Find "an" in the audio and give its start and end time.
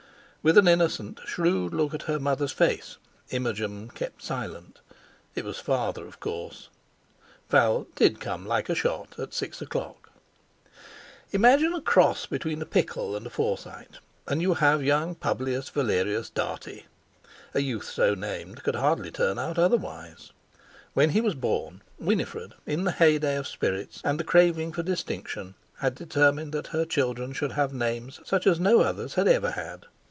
0.57-0.67